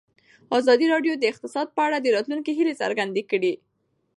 [0.57, 3.53] ازادي راډیو د اقتصاد په اړه د راتلونکي هیلې څرګندې کړې.